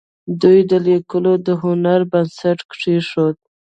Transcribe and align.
دوی 0.41 0.59
د 0.71 0.73
لیکلو 0.87 1.33
د 1.45 1.47
هنر 1.61 1.99
بنسټ 2.11 2.59
کېښود. 2.71 3.37